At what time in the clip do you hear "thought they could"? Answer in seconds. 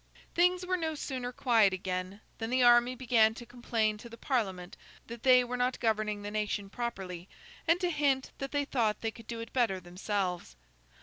8.65-9.27